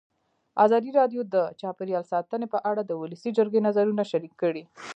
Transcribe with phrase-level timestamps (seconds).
[0.65, 4.63] ازادي راډیو د چاپیریال ساتنه په اړه د ولسي جرګې نظرونه شریک کړي.